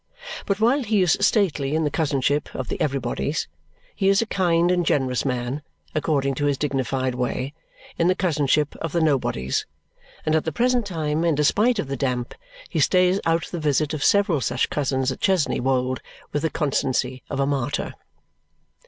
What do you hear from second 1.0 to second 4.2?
is stately in the cousinship of the Everybodys, he is